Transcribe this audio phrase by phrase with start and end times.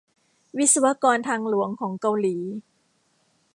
[0.57, 2.37] วิศวกรทางหลวงของเกาหลี